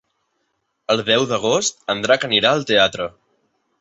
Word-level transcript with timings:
El 0.93 1.03
deu 1.09 1.27
d'agost 1.31 1.77
en 1.95 2.01
Drac 2.07 2.25
anirà 2.31 2.55
al 2.57 2.67
teatre. 2.73 3.09